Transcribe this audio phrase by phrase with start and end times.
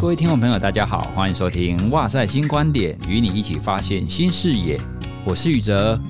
[0.00, 4.80] 各位听众朋友，大家好，欢迎收听《哇塞新观点》，与你一起发现新视野。
[5.26, 6.00] 我是宇哲。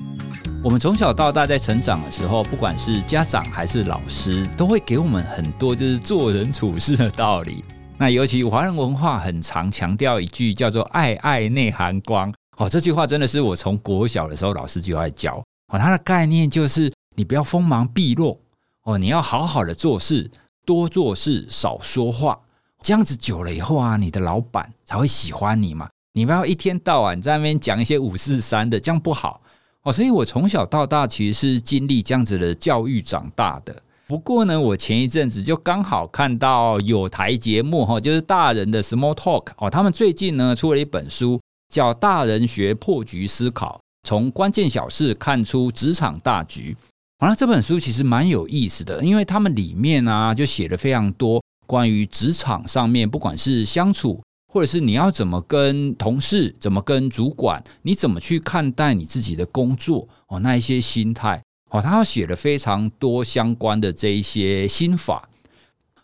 [0.63, 7.65] 我们从小到大在成长的时候，不管是家长还是老师，都会给我们很多就是做人处事的道理。
[7.97, 12.33] 那尤其华人文化很常强调一句叫做“爱爱内含光”。
[12.55, 15.35] 哦，这句话真的是我从国小的时候老师就爱教。
[15.73, 18.39] 哦，它的概念就是你不要锋芒毕露。
[18.83, 20.31] 哦，你要好好的做事，
[20.65, 22.39] 多做事，少说话。
[22.83, 25.87] 这样子久了以后啊，你的老板才会喜欢你嘛。
[26.13, 29.41] 你不要一天到晚在那边讲一些五四三的，这样不好
[29.83, 29.93] 哦。
[29.93, 33.81] 所以我从小到大其实是经历这样子的教育长大的。
[34.07, 41.39] 不过呢，我前一阵子就刚好看到有台节目哈，就是大人的 Small Talk 哦，他们最近呢出了一本书，
[41.73, 43.79] 叫《大人学破局思考》，
[44.09, 46.75] 从关键小事看出职场大局。
[47.19, 51.41] 完了，这本书其实蛮有意思的，因为他们里面啊就写了非常多。
[51.71, 65.29] 关于职场上面，不管是相处，或者是你要怎么跟同事，怎么跟主管，你怎么去看待你自己的工作哦，那一些心态哦，他写了非常多相关的这一些心法。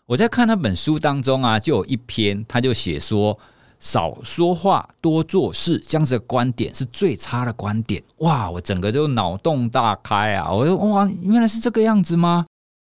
[0.06, 3.38] 我在看那本书当中啊，就有一篇，他就写说，
[3.78, 8.02] 少说话，多做事，这样子的观点是最差的观点。
[8.20, 10.50] 哇，我整个就脑洞大开啊！
[10.50, 12.46] 我说哇，原来是这个样子吗？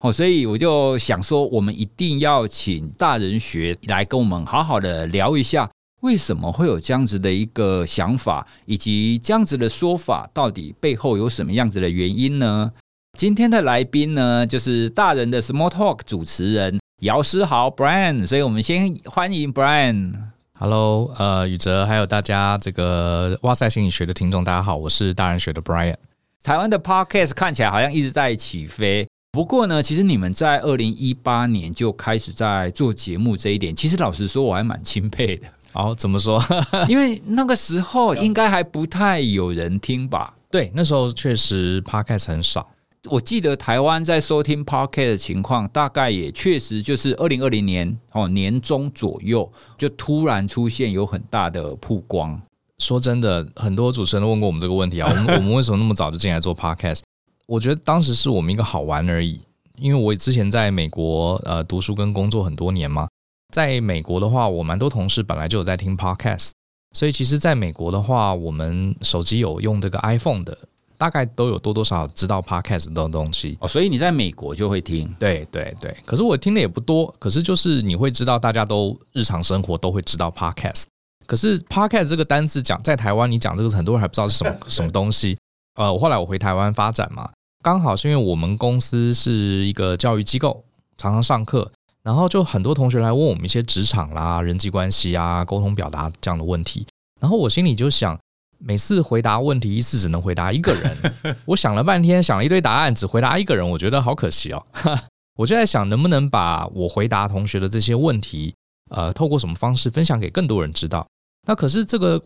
[0.06, 5.67] 哦，所以我就想说，我们一定要请大人学来跟我们好好的聊一下，
[6.02, 12.72] 为什么会有这样子的一个想法，以及这样子的说法到底背后有什么样子的原因呢？
[13.17, 20.14] 今天的来宾呢，就是大人的 Small Talk 主持人姚思豪 Brian，所以我们先欢迎 Brian。
[20.59, 25.95] Hello，呃，宇哲，还有大家这个哇塞心理学的听众，大家好，我是大人学的 Brian。
[26.44, 29.08] 台湾的 Podcast 看起来好像一直在起飞。
[29.36, 35.45] 不过呢，其实你们在二零一八年就开始在做节目这一点，其实老实说，我还蛮钦佩的。
[35.73, 36.42] 哦，怎么说？
[36.87, 40.33] 因为那个时候应该还不太有人听吧？
[40.49, 42.65] 对，那时候确实 Podcast 很少。
[43.09, 52.42] 我记得台湾在收听 Podcast 的情况，大概也确实就是二零二零年哦年中左右，就突然出现有很大的曝光。
[52.80, 56.99] 说真的，很多主持人都问过我们这个问题啊，我们我们为什么那么早就进来做 Podcast？
[57.48, 59.39] 我觉得当时是我们一个好玩而已，
[59.78, 63.08] 因为我之前在美国呃读书跟工作很多年嘛，
[63.54, 66.52] 在美国的话，我蛮多同事本来就有在听 podcast，
[66.95, 70.58] 所以其实在美国的话，我们手机有用这个 iPhone 的，
[70.98, 73.67] 大概都有多多少少知道 podcast 的东西哦。
[73.67, 75.95] 所以你在美国就会听，对对对。
[76.06, 80.86] 可是我听的也不多，可是就是你会知道，大家都日常生活都会知道 podcast。
[81.27, 85.38] 可是 podcast 这个单字讲在台湾，你讲这个很多人还不知道是什么 什么东西。
[85.76, 87.30] 呃，我后来我回台湾发展嘛，
[87.65, 89.31] 刚好是因为我们公司是
[89.65, 90.64] 一个教育机构，
[90.98, 91.71] 常常上课，
[92.03, 96.86] 然后就很多同学来问我们一些职场啦、人际关系啊、沟通表达这样的问题，
[97.20, 98.15] 然后我心里就想，
[98.59, 100.95] 每次回答问题一次只能回答一个人，
[101.45, 104.64] 我想了半天，想了一堆答案，只回答一个人，我觉得好可惜哦。
[105.36, 108.53] 我就在想，能不能把我回答同学的这些问题，
[108.92, 111.08] 呃，透过什么方式分享给更多人知道？
[111.47, 112.21] 那可是这个。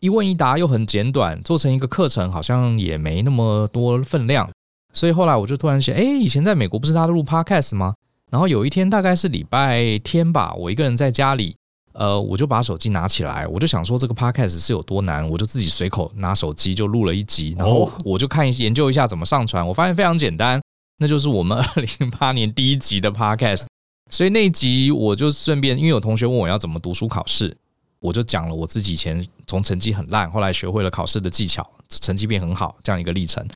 [0.00, 4.50] 一问一答又很简短，做成一个课程好像也没那么多分量，
[4.92, 7.94] 所以后来我就突然想，哎，以前在美国不是大家都录 Podcast 吗？
[8.30, 11.56] 然后有一天大概是礼拜天吧，我一个人在家里，
[11.92, 20.60] 呃，我就把手机拿起来，我就想说这个 Podcast 是有多难，我就自己随口拿手机就录了一集，然后我就看研究一下怎么上传，我发现非常简单，
[20.98, 23.66] 那就是我们 二零零八年第一集的 Podcast，
[24.10, 27.56] 所以那一集我就顺便，因为有同学问我要怎么读书考试。
[28.00, 31.62] 我就讲了我自己以前从成绩很烂，后来学会了考试的技巧，
[32.00, 33.46] 成绩变很好这样一个历程，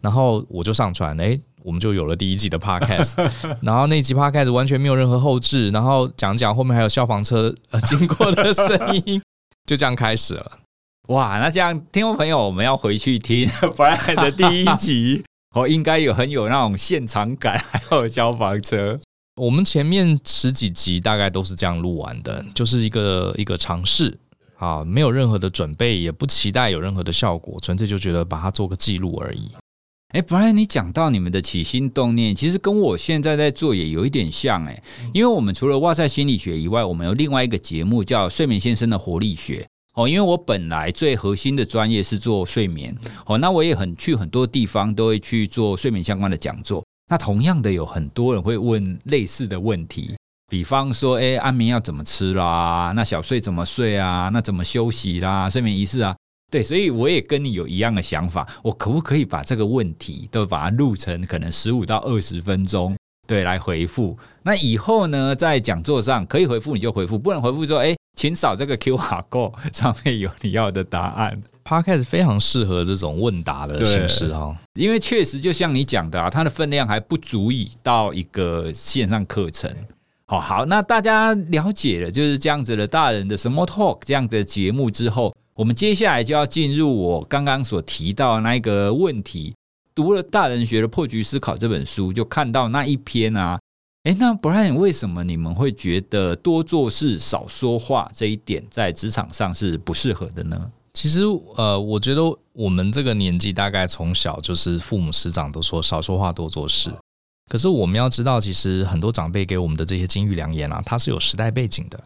[0.00, 3.16] 然后我就上传，哎，我们就有了第一集的 podcast，
[3.62, 9.20] 然后那集 podcast 完全没有任何后置，然后讲讲后面还有消防车呃经过的声音，
[9.66, 10.52] 就这样开始了。
[11.08, 18.98] 哇，那这样听众朋友，我们要回去听 Brian 的第一集，哦，应该有很有那种现场感，还有消防车。
[19.36, 24.18] 我们前面十几集大概都是这样录完的，就是一个一个尝试
[24.58, 29.50] 啊，没有任何的准备，也不期待有任何的效果，纯粹就觉得把它做个记录而已。
[30.12, 34.82] 哎，Brian，你讲到你们的起心动念，其实跟我现在在做也有一点像哎，
[35.14, 39.64] 因为我们除了哇塞心理学以外，我们有另外一个节目叫睡眠先生的活力学
[39.94, 40.08] 哦。
[40.08, 42.92] 因为我本来最核心的专业是做睡眠
[43.24, 46.84] 哦，那我也很去很多地方都会去做睡眠相关的讲座。
[47.08, 50.16] 那同样的，有很多人会问类似的问题，
[50.48, 52.92] 比方说，哎，安眠药怎么吃啦？
[52.96, 54.28] 那小睡怎么睡啊？
[54.32, 55.48] 那怎么休息啦？
[55.48, 56.16] 睡眠仪式啊？
[56.50, 64.18] 对，所以我也跟你有一样的想法，我可不可以把这个问题都把它录成可能十五到二十分钟，对，来回复。
[64.42, 71.40] 那以后呢，在讲座上可以回复你就回复，不能回复说，哎，请扫这个 QR code， 上面有你要的答案。
[71.62, 79.72] Podcast 非常适合这种问答的形式哈，因为确实就像你讲的啊，它的分量还不足以到一个线上课程。
[80.26, 89.54] 好好，那大家了解了就是这样子的大人的 Small Talk 这样的节目之后，我们接下来就要进入我刚刚所提到的那个问题。
[89.94, 93.58] 读了《大人学的破局思考》这本书，就看到那一篇啊，
[94.04, 100.70] 诶，那 Brian 为什么你们会觉得多做事少说话这一点在职场上是不适合的呢？
[100.94, 101.22] 其实，
[101.56, 106.90] 呃，我觉得我们这个年纪，大概从小就是父母师长都说少说话多做事。
[107.50, 112.00] 可是我们要知道，其实很多长辈给我们的这些金玉良言啊，它是有时代背景的。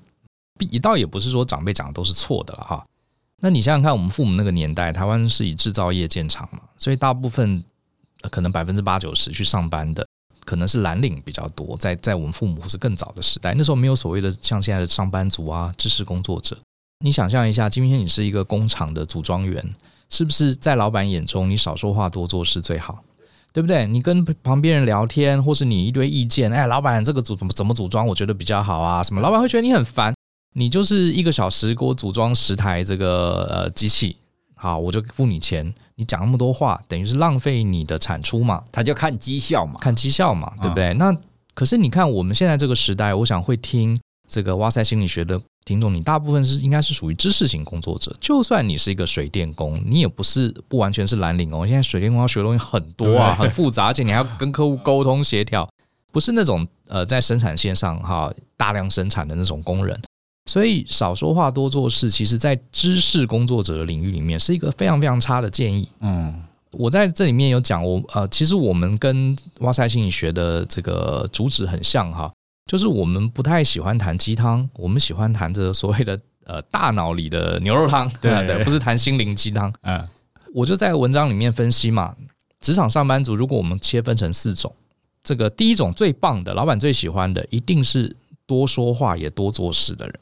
[0.58, 2.84] 一倒也不是说长辈讲的都是错的了哈。
[3.44, 7.62] 那你想想看，我们父母那个年代，台湾是以制造业建厂嘛，所以大部分
[8.30, 10.02] 可能百分之八九十去上班的，
[10.46, 11.76] 可能是蓝领比较多。
[11.76, 16.56] 在在我们父母或是更早的时代，那时候没有所谓的像现在的上班族啊、知识工作者。
[17.04, 19.62] 你想象一下，今天你是一个工厂的组装员，
[20.08, 22.98] 是不是在老板眼中你少说话多做事最好，
[23.52, 23.86] 对不对？
[23.86, 30.13] 你跟旁边人聊天，或是你一堆意见，哎，老板这个组怎么怎么组装，我觉得比较好啊，什么老板会觉得你很烦，
[30.54, 34.16] 你就是一个小时给我组装十台这个呃机器，
[34.54, 35.74] 好，我就付你钱。
[35.96, 38.64] 你讲那么多话，等于是浪费你的产出嘛？
[38.72, 40.94] 他就看绩效嘛，看绩效嘛，对不对？
[40.94, 41.16] 嗯、那
[41.54, 45.40] 可是你看我们现在这个时代，我想会听这个哇塞心理学的。
[45.64, 48.14] 听众，你大部分是应该是属于知识型工作者。
[48.20, 51.66] 就算你是一个水电工，你也不是不完全是蓝领哦。
[51.66, 55.66] 现在水电工要学的东西很多啊，很复杂，而且你还要跟客户沟通协调，
[56.12, 59.98] 不是那种呃在生产线上哈大量生产的那种工人。
[60.46, 65.88] 所以少说话多做事，其实在知识工作者的领域里面是一个非常非常差的建议。
[66.00, 66.42] 嗯，
[66.72, 72.30] 我在这里面有讲，我呃其实我们跟哇塞心理学的这个主旨很像哈。
[72.66, 79.72] 就是我们不太喜欢谈鸡汤，我们喜欢谈这所谓的呃大脑里的牛肉汤，对 对，不是谈心灵鸡汤。
[79.82, 80.06] 嗯，
[80.54, 82.14] 我就在文章里面分析嘛，
[82.60, 84.74] 职场上班族如果我们切分成四种，
[85.22, 90.14] 这个第一种最棒的，老板最喜欢的，一定是多说话也多做事的人。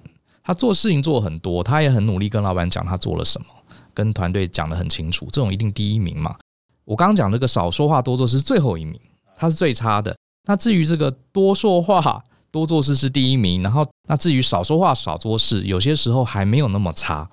[0.43, 3.47] 他做事情做很多，他也很努力跟老板讲他做了什么，
[3.94, 6.37] 跟团队讲得很清楚，这种一定第一名嘛。
[6.85, 9.00] 我刚刚讲这个少说话多做事最后一名，
[9.37, 10.17] 他是最差的。
[10.47, 12.23] 那至于这个多说话。
[12.53, 17.27] 多做事是第一名，然后那至于少说话少做事，有些时候还没有那么差，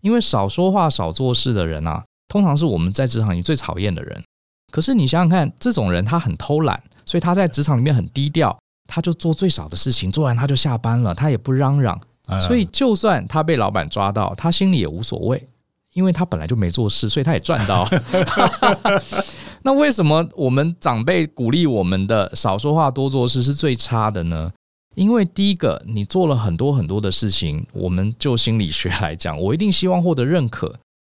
[0.00, 4.20] 因为少说话少做事的人啊，通常是我们在职场里最讨厌的人。
[4.72, 12.00] 可是你想想看，这种人他很偷懒，所以他在职场里面很低调，他就做最少的事情，做完他就下班了，他也不嚷嚷，
[12.40, 15.48] 所以就算他被老板抓到，他心里也无所谓，
[15.94, 17.88] 因为他本来就没做事，所以他也赚到。
[19.62, 24.52] 那为什么我们长辈鼓励我们的少说话多做事是最差的呢？
[24.94, 30.74] 因为第一个，你做了很多很多的事情，我们就心理学来讲，我一定希望获得认可。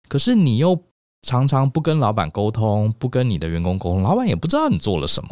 [0.08, 0.80] 可是你又
[1.22, 5.30] 常常不跟老板沟通，不跟你的员工沟通，老板也不知道你做了什么。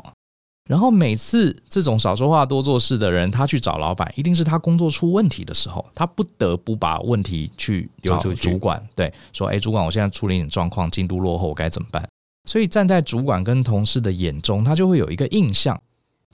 [0.67, 12.07] 然后每次这种少说话多做事的人，他去找老板，一定是他工作出问题的时候，他不得不把问题去找主管，对，说：“哎，主管，我现在出了一点状况，进度落后，我该怎么办？”
[12.45, 15.81] 所以站在主管跟同事的眼中，他就会有一个印象：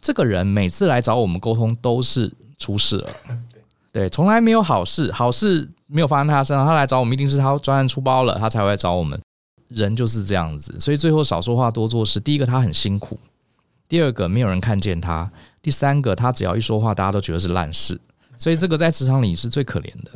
[0.02, 3.10] 这个人每次来找我们沟通都是出事了，
[3.94, 6.66] 对，从来没有好事，好事没有发生在他身上。
[6.66, 9.20] 他来找我们，一定是他专案出包了，他才会来找我们。
[9.70, 12.20] 人就是这样子，所以最后少说话多做事。
[12.20, 13.18] 第一个他很辛苦，
[13.94, 15.32] 第二个没有人看见他，
[15.62, 18.02] 第三个他只要一说话，大家都觉得是烂事。
[18.40, 20.10] 所以这个在职场里是最可怜的。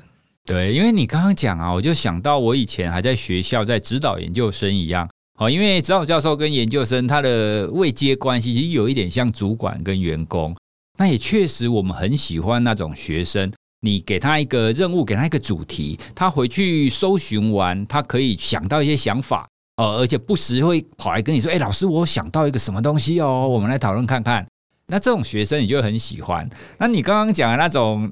[0.47, 5.07] 对，因为你刚刚讲啊，我就想到我以前还在学校在指导研究生一样。
[5.37, 10.55] 好，因为指导教授跟研究生他的位阶关系其实有一点像主管跟员工，
[10.97, 24.45] 那也确实我们很喜欢那种学生，你给他一个任务，给他一个主题，他回去搜寻完，他可以想到一些想法，呃，而且不时会跑来跟你说：“哎，老师，我想到一个什么东西哦，我们来讨论看看。”
[24.87, 26.47] 那这种学生你就很喜欢。
[26.77, 28.11] 那你刚刚讲的那种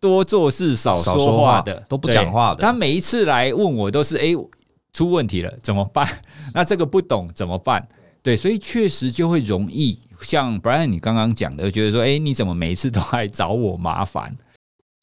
[0.00, 4.34] 多做事少说话的，都不讲话的，他每一次来问我都是：“哎。”
[4.92, 6.04] 出问题了怎么办？
[6.52, 7.86] 那这个不懂怎么办？
[8.24, 14.36] 对，所以确实就会容易像 Brian 你刚刚讲的，觉得说，哎，你怎么每一次都来找我麻烦？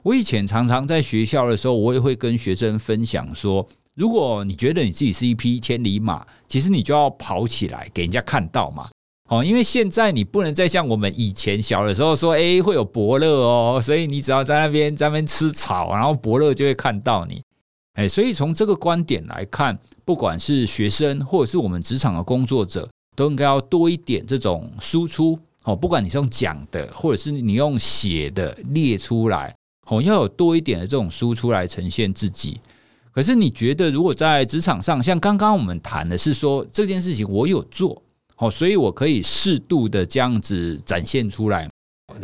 [0.04, 3.66] 我以前常常在学校的时候，我也会跟学生分享说，
[3.98, 8.88] 如果你觉得你自己是一匹千里马，其实你就要跑起来给人家看到嘛。
[9.28, 17.42] 哦，因为现在你不能再像我们以前小的时候说，哎，会有伯乐哦，所以你只要在那边在那边吃草，然后伯乐就会看到你。
[17.94, 25.74] 哎，所以从这个观点来看，不管是学生或者是我们职场的工作者，都应该要多一点这种输出哦。
[25.74, 29.52] 不管你是用讲的，或者是你用写的列出来，
[29.88, 32.60] 哦，要有多一点的这种输出来呈现自己。
[33.18, 38.00] 可是你觉得，如果在职场上，像刚刚我们谈的是说这件事情我有做，
[38.36, 41.68] 好，所以我可以适度的这样子展现出来，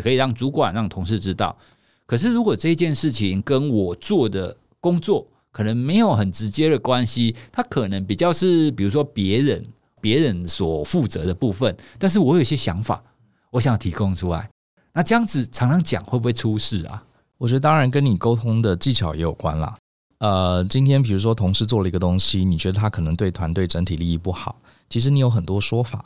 [0.01, 1.59] 可以让主管、让同事知道。
[2.07, 9.67] 可是如果这件事情跟我做的工作可能没有很直接的关系，它可能比较是比如说别人
[10.01, 13.03] 别人所负责的部分，但是我有一些想法，
[13.51, 14.49] 我想提供出来，
[14.93, 17.03] 那这样子常常讲会不会出事啊？
[17.37, 19.77] 我觉得当然跟你沟通的技巧也有关啦。
[20.19, 24.57] 呃，今天比如说同事做了一个东西，你觉得他可能对团队整体利益不好，
[24.89, 26.03] 其实你有很多说法。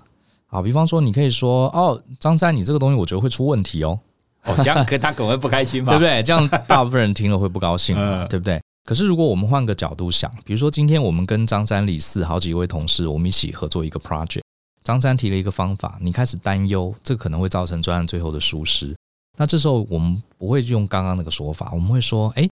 [0.49, 4.01] 啊，比方说你可以说哦，张三，你这个东西我觉得会出问题哦。
[4.45, 5.93] 哦，这样可他可能会不开心吧？
[5.95, 6.23] 对不对？
[6.23, 7.95] 这样大部分人听了会不高兴，
[8.29, 8.59] 对 不对？
[8.85, 14.41] 可是如果我们换个角度想，比如说今天我们跟张三、李四好几位同事，我们一起合作一个 project，
[14.83, 18.97] 张三提了一个方法，你开始担忧，这可能会造成专案最后的疏失。
[19.37, 22.49] 那这时候我们不会用刚刚那个说法，我们会说，哎。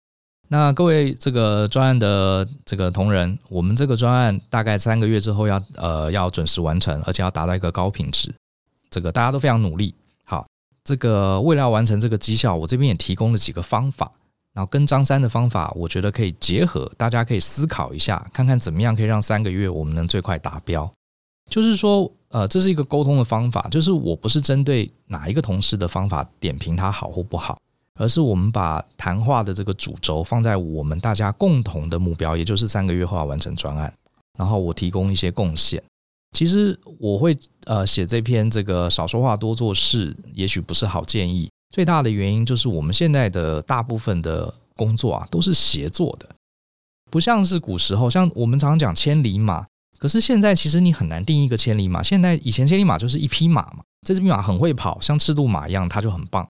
[0.48, 8.32] 那各位这个专案的这个同仁，我们这个专案大概三个月之后要呃要准时完成，而且要达到一个高品质，
[8.90, 9.94] 这个大家都非常努力。
[10.24, 10.46] 好，
[10.84, 14.12] 这个为了要完成这个绩效，我这边也提供了几个方法，
[14.52, 20.88] 然后跟张三的方法，我觉得可以结合，大家可以思考一下，看看怎么样可以让三个月我们能最快达标。
[21.50, 27.58] 就是说，呃，这是一个沟通的方法，就是我不是针对哪一个同事的方法点评他好或不好。
[28.00, 33.92] 而是我们把谈话的这个主轴放在我们大家共同的目标，也就是三个月后要完成专案，
[34.38, 35.82] 然后我提供一些贡献。
[36.36, 37.36] 其实我会
[37.66, 41.48] 呃写这篇这个少说话多做事，也许不是好建议。
[41.70, 46.28] 最大的原因就是我们现在的大部分的工作啊都是协作的，
[47.10, 49.64] 不像是古时候，像我们常常讲千里马，
[49.98, 52.02] 可是现在其实你很难定义一个千里马。
[52.02, 56.44] 现在以前千里马就是一匹马嘛，这匹马很会跑，像赤兔马一样，它就很棒。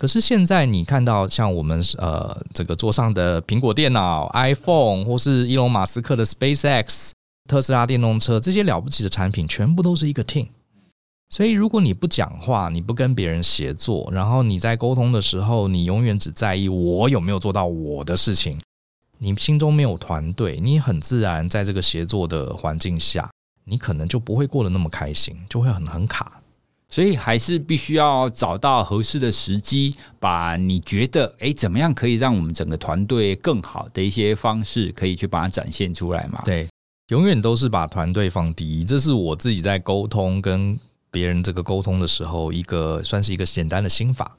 [0.00, 7.10] 可是现在你看到像我们呃这个桌上的苹果电脑、iPhone，或是伊隆马斯克的 SpaceX、
[7.46, 10.48] 特斯拉电动车这些了不起的产品，全部都是一个 team。
[11.28, 18.58] 所以如果你不讲话，你不跟别人协作，然后你在沟通的时候，你永远只在意我有没有做到我的事情，
[19.18, 23.30] 你心中没有团队，你很自然在这个协作的环境下，
[23.66, 26.39] 你可能就不会过得那么开心，就会很很卡。
[26.90, 36.42] 所以还是必须要找到合适的时机，把你觉得诶怎么样可以让我们整个团队更好的一些方式，可以去把它展现出来嘛？
[36.44, 36.68] 对，
[37.10, 40.76] 永远都是把团队放第一，这是我自己在沟通跟
[41.12, 44.36] 别人这个沟通的时候，一个算是一个简单的心法。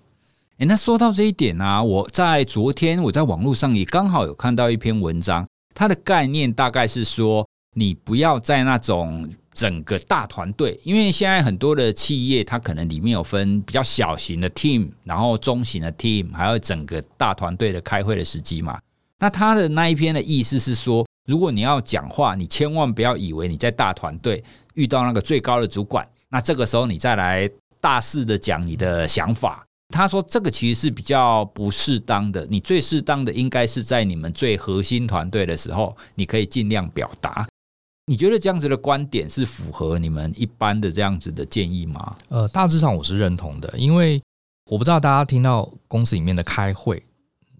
[0.57, 9.29] 诶，那说到这一点呢、啊，我在昨天我在网络上也刚好有看到一篇文章，它的概念大概是说，你不要在那种。
[9.53, 18.79] 整个大团队，因为现在很多的企业，它可能里面有分比较小型的 team，然后中型的 team，还有整个大团队的开会的时机嘛。
[19.19, 24.43] 那他的那一篇的意思是说，如果你要讲话，你千万不要以为你在大团队
[24.73, 27.47] 遇到那个最高的主管，那这个时候你再来
[27.79, 29.63] 大肆的讲你的想法。
[29.93, 37.45] 他说这个其实是比较不适当的，你最适当的应该是在你们最核心团队的时候，你可以尽量表达。
[38.07, 42.15] 你觉得这样子的观点是符合你们一般的这样子的建议吗？
[42.29, 44.21] 呃，大致上我是认同的，因为
[44.69, 47.01] 我不知道大家听到公司里面的开会，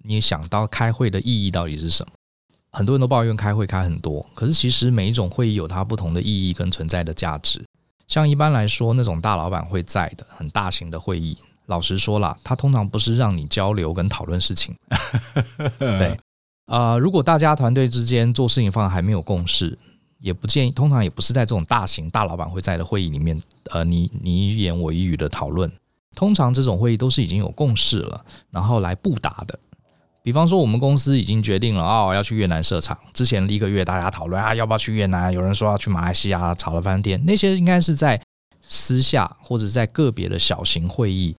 [0.03, 2.11] 你想到开会的意义到底是什么？
[2.73, 7.63] 很多人都抱怨开会开很多，可是其实每一种会议有它不同的意义跟存在的价值。
[8.07, 14.75] 像一般来说，那种大老板会在的很大型的会议，老实说啦，它通常不是让你交流跟讨论事情。
[15.79, 16.17] 对，
[16.65, 19.77] 啊、呃，如果大家团队之间做事情方还没有共识。
[20.21, 25.69] 也不建议，通常也不是在这种大型大老板会在的会议里面，呃，你你一言我一语的讨论。
[26.15, 29.57] 通常这种会议都是已经有共识了，然后来布达的。
[30.23, 32.95] 比方说，我们公司已经决定了哦，要去越南设厂。
[33.13, 35.33] 之前一个月大家讨论啊，要不要去越南？
[35.33, 37.19] 有人说要去马来西亚，吵了翻天。
[37.25, 38.21] 那些应该是在
[38.61, 41.35] 私下或者在个别的小型会议，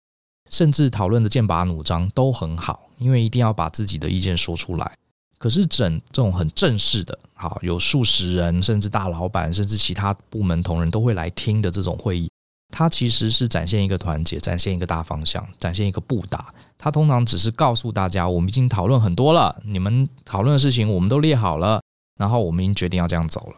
[0.50, 4.96] 甚至讨论的剑拔弩张都很好，因为一定要把自己的意见说出来。
[5.42, 12.30] 可是整这种很正式的，好，有数十人，甚至大老板，甚至其他部门同仁都会来听的这种会议，
[12.72, 16.54] 它其实是展现一个团结，展现一个大方向，展现一个步达。
[16.78, 21.82] 它通常只是告诉大家，我们已经讨论很多了，你们讨论的事情我们都列好了，
[22.16, 23.56] 然后我们已经决定要这样走了。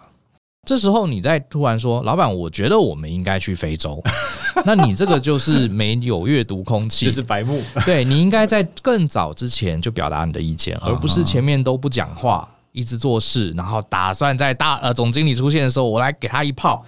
[0.64, 4.02] 这时候你再突然说，老板，我觉得我们应该去非洲，
[4.64, 7.62] 那你这个就是没有阅读空气，就是白目。
[7.84, 16.84] 对，你应该在更早之前就表达你的意见，而不是前面都不讲话， 一直做事，然后打算在大呃总经理出现的时候，我来给他一炮，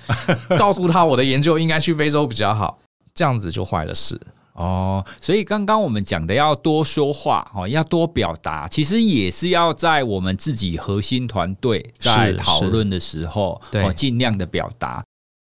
[0.58, 2.78] 告诉他我的研究应该去非洲比较好，
[3.14, 4.20] 这样子就坏了事。
[4.56, 15.04] 哦，所以刚刚我们讲的要多说话哦，要多表达，其实也是要在我们自己核心团队在讨论的时候，对，尽量的表达，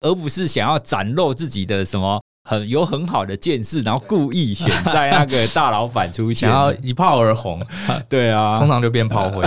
[0.02, 7.60] 而不是想要展露自己的什么很有很好的见识，然后故意选在那个大老板出现， 然后一炮而红。
[8.08, 9.44] 对啊，通常就变炮灰。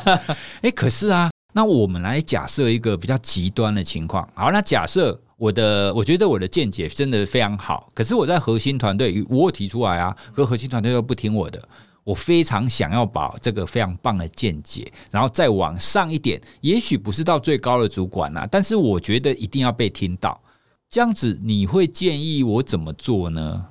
[0.62, 4.26] 哎，可是啊，那我们来假设一个比较极端的情况。
[4.34, 5.20] 好，那假设。
[5.36, 11.62] 我的我觉得我的见解真的非常好，可是我在核心团队，我提出来啊，可核心团队都不听我的。
[12.04, 20.40] 我非常想要把这个非常棒的见解，然后再往上一点，也许不是到最高的主管啊，但是我觉得一定要被听到。
[20.88, 23.66] 这样子你会建议我怎么做呢？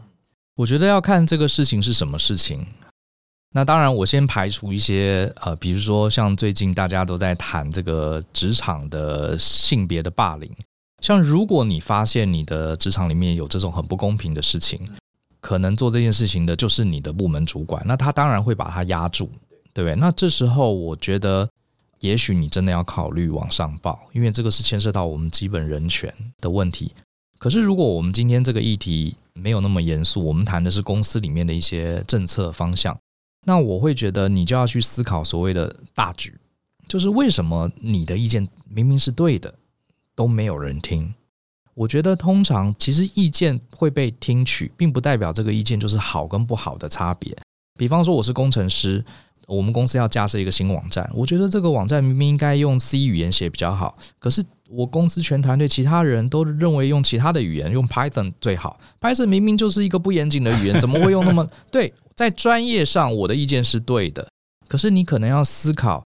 [0.55, 2.67] 我觉得要看这个事情是什么事情。
[3.53, 10.51] 那当然，我先排除一些呃，比如说像最近大家都在谈这个职场的性别的霸凌。
[11.05, 14.81] 像如果你发现你的职场里面有这种很不公平的事情，
[15.39, 19.29] 可能做这件事情的就是你的部门主管，那他当然会把他压住，
[19.71, 19.95] 对不对？
[19.95, 21.47] 那这时候我觉得，
[21.99, 26.91] 也许你真的要考虑往上报，因为这个是牵涉到我们基本人权的问题。
[27.37, 32.97] 可是如果我们今天这个议题没有那么严肃，我们谈的是公司里面的一些政策方向，
[33.45, 36.33] 那我会觉得你就要去思考所谓的大局，
[36.87, 39.53] 就是为什么你的意见明明是对的。
[40.15, 41.13] 都没有人听，
[41.73, 47.35] 我觉得通常其实意见会被听取，并不代表这个意见就是好跟不好的差别。
[47.77, 49.03] 比方说，我是工程师，
[49.45, 58.79] 我们公司要架设一个新网站，我觉得这个网站明明应该用 C 语言写比较好，可是我公司全团队其他人都认为用其他的语言，用 Python 最好。
[59.01, 61.93] Python 明明就是一个不严谨的语言，怎么会用那么 对？
[62.15, 64.25] 在专业上，我的意见是对的，
[64.69, 66.01] 可是你可能要思考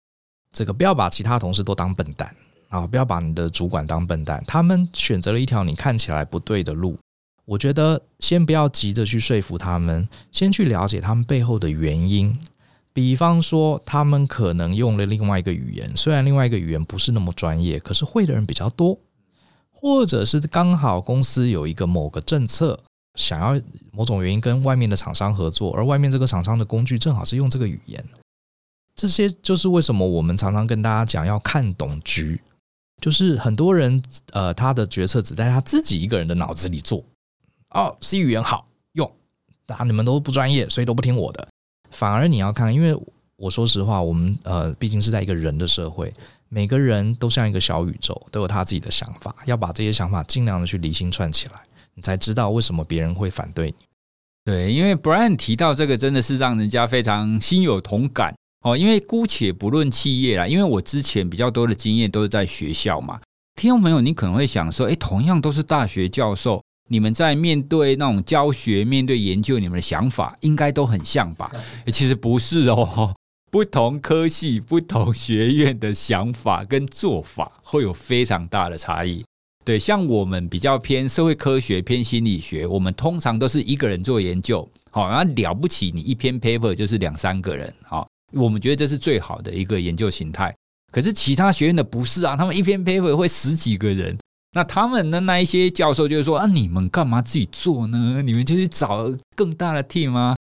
[0.54, 2.34] 这个，不要把其他同事都当笨蛋。
[2.70, 4.44] 啊，不要把你的主管当笨蛋。
[4.48, 6.98] 他们选择了一条你看起来不对的路，
[7.46, 12.38] 我觉得先不要急着去说服他们，先去了解他们背后的原因。
[12.92, 18.98] 比方说，他们可能用了另外一个语言，虽然另外一个语言不是那么专业，可是会的人比较多，
[19.70, 22.80] 或者是刚好公司有一个某个政策，
[23.16, 28.02] 想要某种原因跟外面的厂商合作，而外面这个厂商的工具正好是用这个语言。
[28.96, 32.40] 这些就是为什么我们常常跟大家讲要看懂局。
[33.06, 37.04] 就是很多人，呃，他的决策只在他自己一个人的脑子里做。
[37.70, 39.08] 哦，C 语言好用，
[39.68, 41.48] 啊，你们都不专业，所以都不听我的。
[41.92, 43.00] 反而你要看，因为
[43.36, 46.12] 我说实话，我们呃，毕竟是在一个人的社会，
[46.50, 51.62] 每个人都像一个小宇宙，都有他自己的想法，要把这些想法尽量的去离心串起来，
[51.94, 53.76] 你才知道为什么别人会反对你。
[54.46, 58.34] 对，因为 Brian 提到这个，真的是让人家非常心有同感。
[58.66, 63.22] 哦，因为姑且不论企业啦，因为我之前比较多的经验都是在学校嘛。
[63.56, 71.52] 听众朋友，你可能会想说，诶，同样都是大学教授，你们在面对那种教学、面对研究，你们的想法应该都很像吧？
[71.94, 73.14] 其实不是哦，
[73.52, 79.24] 不同科系、不同学院的想法跟做法会有非常大的差异。
[79.64, 88.08] 对，像我们比较偏社会科学、偏心理学，我们通常都是一个人做研究，好，然后了不起，你一篇 paper 就是两三个人，好。
[88.34, 90.56] 我们觉得这是最好的一个研究形态，
[90.92, 94.18] 可是其他学院的不是啊，他们一篇 paper 会十几个人，
[94.54, 98.22] 那他们的那一些教授就是说啊，你们干嘛自己做呢？
[98.22, 100.36] 你们就去找更大的 team 吗？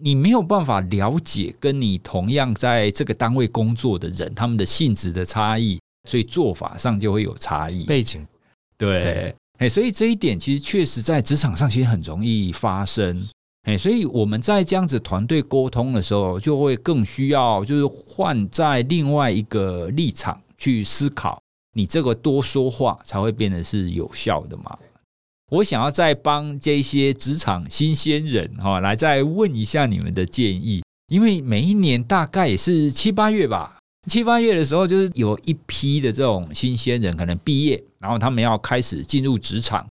[0.00, 7.84] 你没有办法了解跟你同样在这个单位工作的人他们的性质的差异，所以做法上就会有差异。
[7.84, 8.24] 背景
[8.76, 13.26] 对，哎，所以这一点其实确实在职场上其实很容易发生。
[13.68, 21.38] 哎，所以我们在这样子团队沟通的时候，就会更需要就是换在另外一个立场去思考，
[21.74, 24.74] 你这个多说话才会变得是有效的嘛。
[25.50, 33.76] 我想要再帮这些职场新鲜人哈，来再问一下你们的建议，因为每一年大概也是七八月吧，
[34.08, 39.86] 七八月的时候就是有一批的这种新鲜人可能毕业，然后他们要开始进入职场。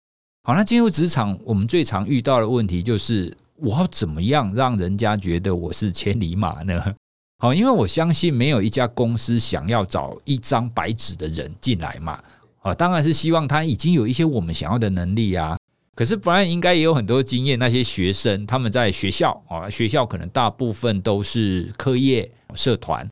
[0.44, 3.36] 好，那进入职场，我们最常遇到的问题就是。
[3.56, 6.94] 我要怎么样让人家觉得我是千里马呢？
[7.38, 12.22] 好，因为我相信没有一家公司想要找一张白纸的人进来嘛。
[12.62, 15.56] 啊，当然是希望他已经有一些我们想要的能力啊。
[15.94, 23.06] 可是 Brian 应该也有很多经验，那些学生他们在学校啊，学校可能大部分都是课业社团。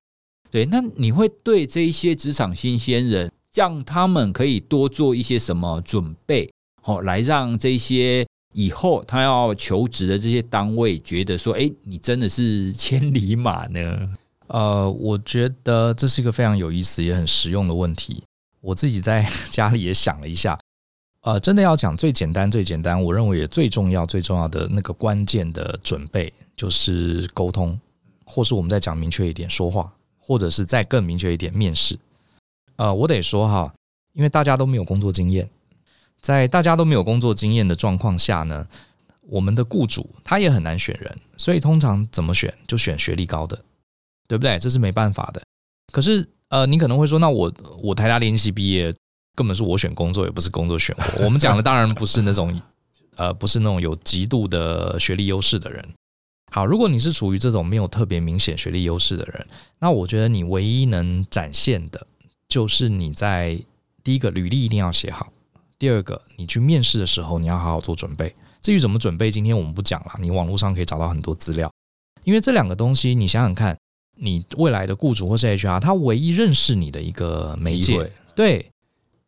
[0.51, 6.51] 对，那你会对这一些职场新鲜人，让他们可以多做一些什么准备？
[6.81, 8.27] 好，来让这些。
[8.53, 14.11] 以后他要求职的这些单位觉得说：“哎，你真的是千里马呢？”
[14.49, 18.23] 呃，我觉得这是一个非常有意思也很实用的问题。
[18.61, 20.59] 我自己在家里也想了一下，
[21.23, 27.79] 呃，真的要讲最简单、最简单，我认为也最重要、最重要的那个关键的准备，就是沟通，
[28.25, 31.99] 或是我们再讲明确一点，说话，或者是再更明确一点，面试。
[32.77, 33.73] 呃，我得说哈，
[34.13, 35.49] 因为大家都没有工作经验，
[36.23, 38.67] 在大家都没有工作经验的状况下呢，
[39.29, 43.57] 我们的雇主他也很难选人，所以通常怎么选，就选学历高的，
[44.27, 44.59] 对不对？
[44.59, 45.43] 这是没办法的。
[45.93, 48.95] 可是，呃，你可能会说，那我我台大联系毕业。
[49.35, 51.25] 根本是我选工作，也不是工作选我。
[51.25, 52.61] 我们讲的当然不是那种，
[53.17, 55.83] 呃，不是那种有极度的学历优势的人。
[56.51, 59.47] 好，如果你是处于这种没有特别明显学历优势的人，
[59.79, 62.07] 那我觉得你唯一能展现的，
[62.47, 63.59] 就是你在
[64.05, 65.33] 第一个履历一定要写好，
[65.83, 68.33] 第二个你去面试的时候，你要好好做准备。
[68.61, 71.69] 至于怎么准备，今天我们不讲了，你网络上可以找到很多资料。
[72.23, 73.77] 因为这两个东西，你想想看，
[74.17, 78.65] 你未来的雇主或是 HR，他唯一认识你的一个媒介，对。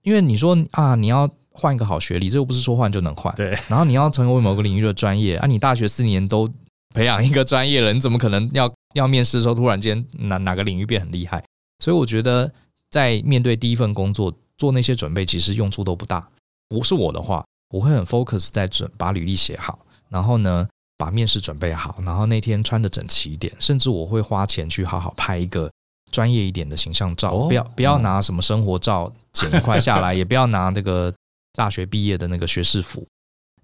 [0.02, 3.34] 因为你说啊，你要换一个好学历，这又不是说换就能换。
[3.34, 3.58] 对。
[3.66, 6.48] 然后你要成为某个领域的专业啊，你大学四年都
[6.94, 11.44] 培养一个专业了，你怎么可能要 要面试的时候突然间哪哪个领域变很厉害？
[11.84, 12.48] 所以我觉得
[12.90, 16.24] 在面对第一份工作做那些准备，其实用处都不大。
[16.68, 25.70] 不是我的话，我会很 focus 在准把履历写好，然后呢把面试准备好，然后那天穿得整齐一点，甚至我会花钱去好好拍一个。
[26.12, 31.12] 专业一点的形象照，哦、不要不要拿什么生活照剪一块下来，嗯、 也不要拿那个
[31.54, 33.04] 大学毕业的那个学士服，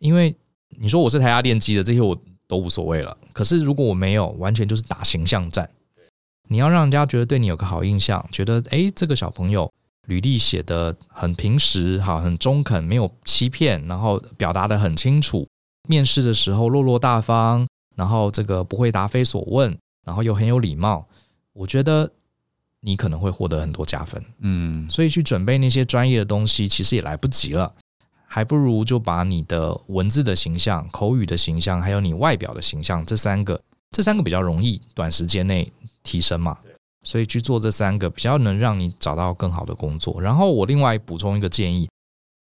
[0.01, 0.35] 因为
[0.71, 3.17] 你说我是台下电机的，这些我都无所谓了。
[3.33, 5.71] 可是如果我没有，完全就是打形象战。
[6.49, 9.73] 你要让人家觉得对你有个好印象，觉得诶，这个小朋友
[10.07, 15.49] 履历写得很平实，哈，很中肯，没有欺骗，然后表达得很清楚，
[15.89, 21.07] 面试的时候落落大方，然后这个不会答非所问，然后又很有礼貌，
[21.53, 22.11] 我觉得。
[22.83, 27.71] 你可能会获得很多加分，嗯，所以去准备那些专业的东西，其实也来不及了，
[28.25, 33.61] 还不如就把你的文字的形象、口语的形象，还有你外表的形象这三个，
[33.91, 35.71] 这三个比较容易短时间内
[36.03, 36.57] 提升嘛，
[37.03, 40.21] 所以去做这三个比较能让你找到更好的工作。
[40.21, 41.89] 然后我另外补充一个建议，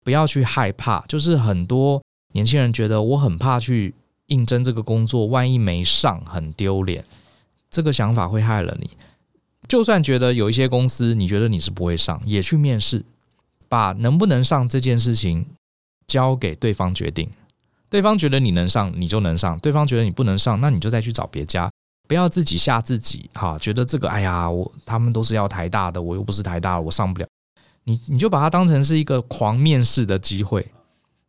[0.04, 2.02] 不要去害怕，就是很多
[2.34, 3.94] 年轻人觉得我很怕去
[4.28, 7.06] 应征这个工作，万一没上很丢脸，
[7.70, 8.90] 这个想法会害了你。
[9.68, 13.06] 就算觉得有一些公司你觉得你是不会上，也去面试，
[13.70, 15.46] 把能不能上这件事情
[16.08, 17.30] 交给对方决定。
[17.90, 21.70] 对方觉得你能上，你就能上；对方觉得你不能上，那你就再去找别家。
[22.12, 27.26] 不要自己吓自己，哈，觉得这个哎呀，我他们都是要台大的，我又不是台大，我上不了。
[27.86, 30.70] 你你就把它当成是一个狂面试的机会，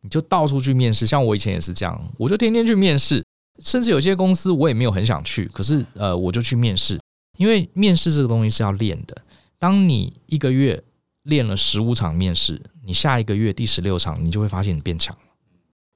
[0.01, 1.07] 你就到处去面试。
[1.07, 3.23] 像我以前也是这样，我就天天去面试，
[3.59, 6.99] 甚至有些公司我也没有很想去，可是呃，我就去面试。
[7.37, 9.15] 因为面试这个东西是要练的，
[9.57, 10.83] 当你一个月
[11.23, 15.17] 练了十五场面试，你下一个月第十六场，你就会发现你变强，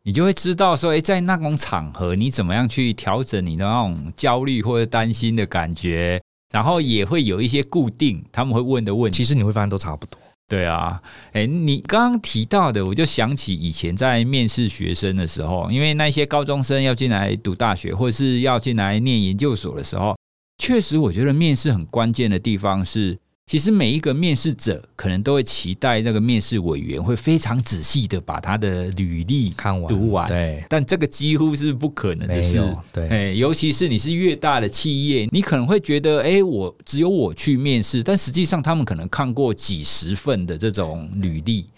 [0.08, 6.18] 你就会知道说，诶，在那种场合，你怎么样去调整你的那种焦虑或者担心的感觉，
[6.50, 10.18] 然后也会有一些固定他们会问的问题，其实你会发现都差不多。
[10.48, 11.02] 对啊，
[11.34, 20.16] 诶，你刚刚提到的，我就想起以前在面试学生的时候，因为那些高中生要进来读大学，或者是要进来念研究所的时候。
[20.58, 30.28] 确实，我觉得面试很关键的地方是，其实每一个面试者可能都会期待那个面试委员会非常仔细的把他的履历看完、读完。
[30.28, 32.62] 对，但这个几乎是不可能的事。
[32.92, 41.70] 对，哎，尤其是你是越大的企业，你可能会觉得，哎，我只有我去面试，但实际上他们可能看过几十份的这种履历。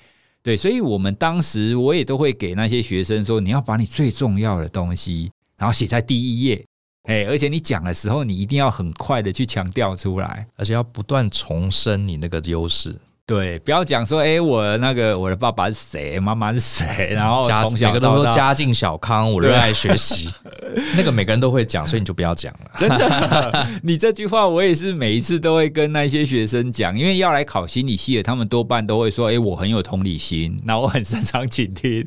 [0.42, 6.66] 对，所以我们当时我也都会给那些学生说，你要把你最重要的东西，然后写在第一页。
[7.10, 12.96] 哎，而且你讲的时候，你一定要很快的去强调出来，而且要不断重申你那个优势。
[13.26, 20.30] 对，不要讲说，哎，我那个我的爸爸是谁，妈妈是谁，然后从小每个都说家境小康，我热爱学习，
[20.98, 22.72] 那个每个人都会讲，所以你就不要讲了。
[22.78, 32.06] 真的， 你这句话我也是每一次都会跟那些学生讲，因为要来考心理系的，他们多半都会说，哎，我很有同理心，那我很擅长倾听。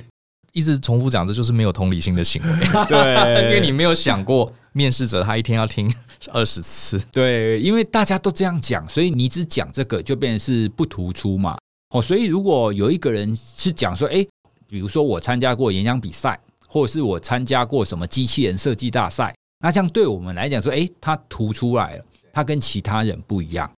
[0.52, 2.48] 一直重复讲，这就是没有同理心的行为。
[2.86, 5.92] 对，因为你没有想过，面试者他一天要听
[6.32, 6.98] 二十次。
[7.12, 11.56] 对，因为大家都这样讲，所以你只讲这个就变成是不突出嘛。
[11.94, 14.26] 哦，所以如果有一个人是讲说，哎，
[14.66, 23.70] 比如说我参加过演讲比赛，或者是我参加过什么机器人设计大赛，那这样对我们来讲说，哎，他突出来了，他跟其他人不一样。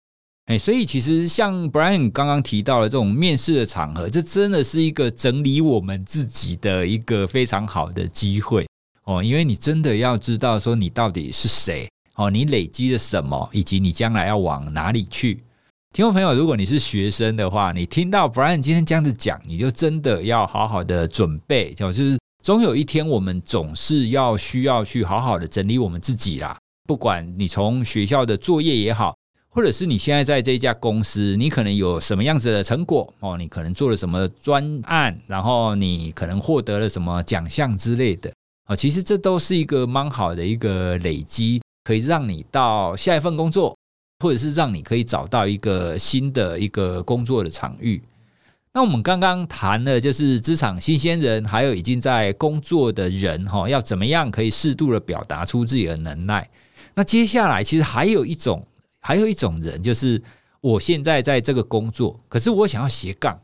[0.46, 8.68] 哎，所以其实像 Brian 刚刚提到的这种面试的场合，这真的是一个整理我们自己的一个非常好的机会
[9.04, 9.24] 哦。
[9.24, 15.44] 因为你真的要知道说你到底是谁哦，你累积了什么，以及你将来要往哪里去。
[15.94, 26.58] 听众朋友，如果你是学生的话，你听到 Brian 今天这样子讲，你就真的要好好的准备，就是总有一天我们总是要需要去好好的整理我们自己啦。
[26.88, 29.16] 不管你从学校的作业也好，
[29.50, 38.34] 或者是你现在在这家公司，你可能有什么样子的成果哦，你可能做了什么专案，然后你可能获得了什么奖项之类的
[38.66, 43.76] 啊，其实这都是一个蛮好的一个累积，可以让你到下一份工作。
[44.20, 48.02] 或者是让你可以找到一个新的一个工作的场域。
[48.72, 56.50] 那我们刚刚谈的就是职场新鲜人，还有已经在工作的人，哈，要怎么样可以适度的表达出自己的能耐。
[56.94, 58.66] 那接下来其实还有一种，
[59.02, 60.22] 还有一种人，就是
[60.62, 63.38] 我现在在这个工作，可是我想要斜杠。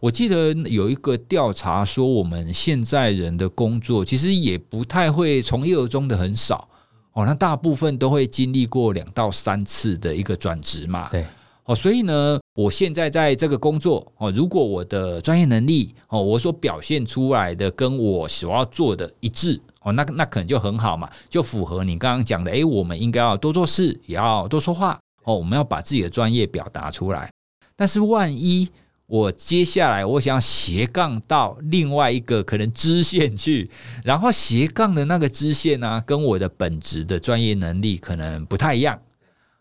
[0.00, 6.68] 我记得有一个调查说，我们现在人的工作其实也不太会从一而终的很少。
[7.14, 11.08] 哦，那大部分都会经历过两到三次的一个转职嘛。
[11.10, 11.26] 对，
[11.64, 27.28] 哦，所以呢，我现在在这个工作哦，如果我的专业能力哦，我所表现出来的跟我所要做的一致哦，那那可能就很好嘛，就符合你刚刚讲的，诶，我们应该要多做事，也要多说话哦，我们要把自己的专业表达出来。
[27.74, 28.68] 但是万一，
[29.08, 33.70] 我接下来我想斜杠到另外一个可能支线去，
[34.04, 39.00] 然后斜杠的那个支线呢，跟我的本职的专业能力可能不太一样。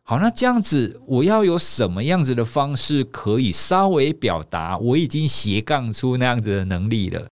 [0.03, 7.27] 好，那这样子我要有什么样子的方式可以稍微表达我已经斜杠出那样子的能力了？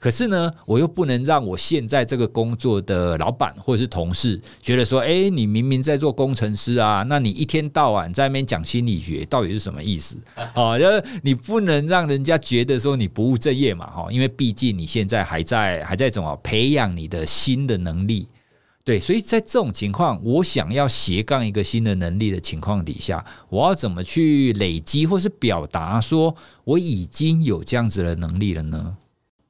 [0.00, 10.16] 可是呢，我又不能让我现在这个工作的老板或者是同事觉得说，诶，你明明在做工程师啊，那你一天到晚在那边讲心理学，到底是什么意思？
[10.54, 18.28] 啊，就是你不能让人家觉得说你不务正业嘛，哈，因为毕竟你现在还在还在怎么培养你的新的能力，
[18.84, 28.96] 对，所以在这种情况，我想要斜杠一个新的能力的情况底下，我要怎么去累积或是表达说我已经有这样子的能力了呢？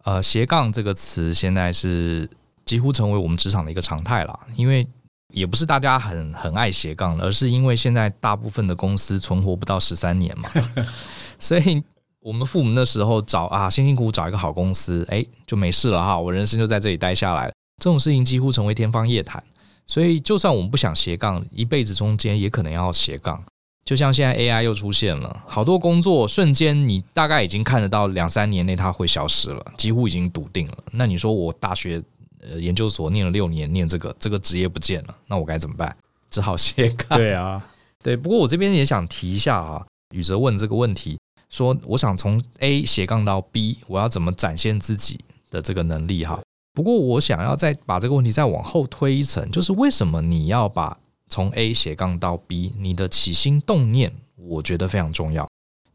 [0.08, 2.26] 呃，斜杠这个词现在是
[2.64, 4.88] 几乎成为我们职场的一个常态了，因为
[5.34, 10.48] 也不是大家很很爱斜杠，而是因为现在大部分的公司存活不到十三年嘛，
[11.38, 11.84] 所以
[12.20, 19.44] 我们父母那时候找啊，辛辛苦苦找一个好公司，哎，就没事了哈，我人生就在这里待下来，这种事情几乎成为天方夜谭，
[19.86, 23.44] 所以就算我们不想斜杠，一辈子中间也可能要斜杠。
[23.88, 30.74] 就像现在 AI 又出现了，好多工作瞬间你大概已经看得到两三年内它会消失了，几乎已经笃定了。
[30.92, 32.02] 那你说我大学
[32.42, 35.96] 呃研究所念了六年，念这个这个职业不见了，那我该怎么办？
[36.28, 37.18] 只好斜杠。
[37.18, 37.66] 对啊，
[38.04, 38.14] 对。
[38.14, 39.82] 不过我这边也想提一下啊，
[40.14, 45.18] 宇哲问这个问题，说我想从 A 斜杠到 B，我要怎么展现自己
[45.50, 46.38] 的这个能力哈？
[46.74, 50.94] 不过我想要再把这个问题再往后推一层，就是为什么你要把
[51.28, 55.48] 从 A 斜杠到 B，你的起心动念，我觉得非常重要，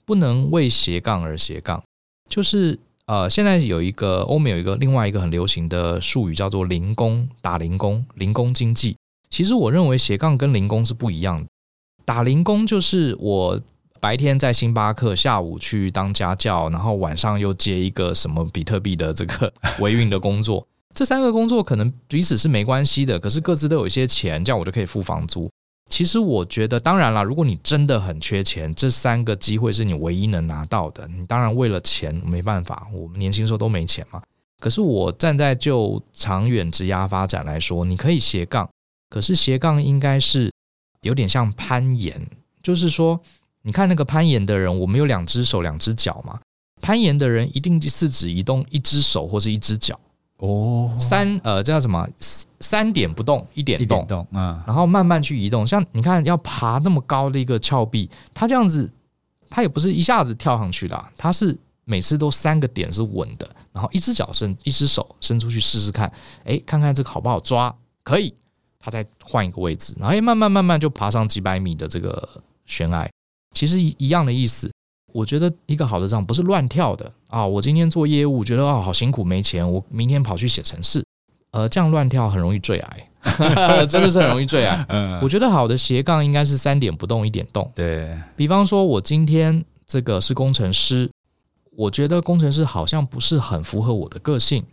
[0.05, 1.81] 不能为斜杠而斜杠。
[2.29, 8.95] 就是呃，现在有一个欧美有一个另外一个很流行的术语叫做零工，打零工，零工经济。
[9.29, 11.47] 其实我认为斜杠跟零工是不一样的。
[12.05, 13.59] 打零工就是我
[13.99, 20.67] 白天在星巴克，下午去当家教，然后晚上又接一个什么比特币的这个 维运的工作。
[20.93, 25.49] 这三个工作可能彼此是没关系的，可是各自都有一些钱，这样我就可以付房租。
[25.89, 31.07] 其实我觉得，当然了，如果你真的很缺钱，这三个机会是你唯一能拿到的。
[31.07, 34.21] 你当然为了钱没办法，我们年轻时候都没钱嘛。
[34.59, 38.67] 可是我站在就长远职涯发展来说，你可以斜杠，
[39.09, 40.49] 可是斜杠应该是
[41.01, 42.25] 有点像攀岩，
[42.63, 43.19] 就是说，
[43.63, 46.39] 你看那个攀岩的人，我们有两只手、两只脚嘛，
[46.81, 49.99] 攀岩的人一定是只移动一只手或是一只脚。
[50.43, 52.05] 哦，三呃，这叫什么？
[52.59, 55.65] 三点不动，一点动，动嗯，然后慢慢去移动。
[55.65, 58.91] 像你看，要爬那么高的一个峭壁，它这样子，
[59.49, 66.11] 它也不是一下子跳上去的，它是每次都三个点是稳的，然后一只脚伸，一只手伸出去试试看，
[66.43, 68.33] 哎，看看这个好不好抓，可以，
[68.79, 73.09] 它再换一个位置，然后慢慢慢慢就爬上几百米的这个悬崖，
[73.53, 74.69] 其实一一样的意思。
[75.13, 77.45] 我觉得一个好的账不是乱跳的啊！
[77.45, 81.05] 我今天做业务，觉得啊好辛苦，没钱，我明天跑去写程式，
[81.51, 84.83] 呃，这样乱跳很容易坠崖， 真的是很容易坠崖。
[84.89, 87.71] 嗯，我觉得好的斜杠应该是三点不动，一点动。
[87.75, 91.07] 对，比方说，我今天这个是工程师，
[91.77, 94.65] 我觉得工程师好像不是很符合我的个性，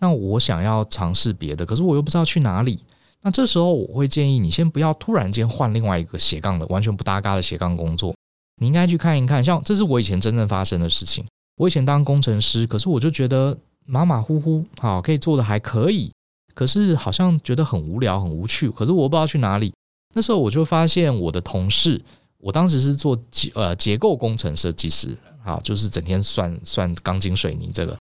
[0.00, 2.80] 那我想要尝试别的，可是我又不知道去哪里。
[3.22, 8.14] 那这时候我会建议你先不要突然间换另外一个斜杠的完全不搭嘎的斜杠工作。
[8.60, 11.24] 你应该去看一看，像这是我以前真正发生的事情。
[11.56, 16.10] 我以前当工程师，可是我就觉得马马虎虎，好，可以做的还可以，
[16.54, 18.68] 可是好像觉得很无聊、很无趣。
[18.70, 19.72] 可是我不知道去哪里。
[20.14, 22.00] 那时候我就发现我的同事，
[22.38, 25.08] 我当时是做结呃结构工程设计师，
[25.44, 27.96] 啊，就是整天算算钢筋水泥这个。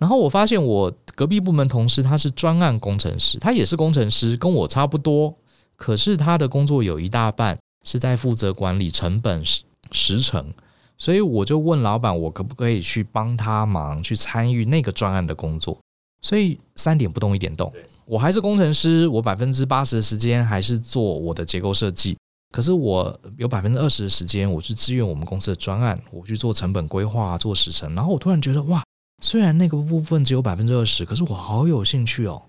[0.00, 5.32] 然后我发现我隔壁部门同事他是专案工程师，他也是工程师，跟我差不多，
[5.76, 9.44] 可是他的工作有一大半是在负责管理成本
[9.92, 10.52] 时时程，
[10.98, 15.78] 所以我就问老板，我可不可以去帮他忙，去参与那个专案的工作？
[16.22, 17.72] 所以三点不动一点动，
[18.04, 22.16] 我还是工程师，我百分之八十的时间还是做我的结构设计，
[22.52, 28.82] 可是我有百分之二十的时间，我去支援我们公司的专案，我去做成本规划、做时程，然后我突然觉得哇。
[29.24, 32.42] 虽然那个部分只有百分之二十，可是我好有兴趣哦。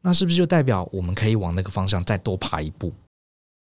[0.00, 2.92] 那是不是就代表我们可以往那个方向再多爬一步？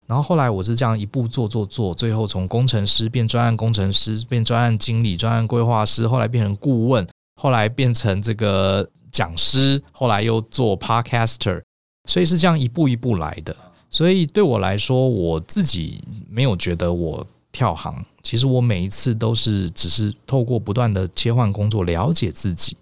[0.07, 11.61] 然后后来我是这样一步做做做，最后从工程师变专案工程师，变专案经理、专案规划师，后来变成顾问，后来变成这个讲师，后来又做 podcaster，
[12.07, 13.55] 所以是这样一步一步来的。
[13.89, 17.27] 所以对我来说，我自己没有觉得我。
[17.49, 22.77] 跳行，其实我每一次都是只是透过不断的切换工作了解自己，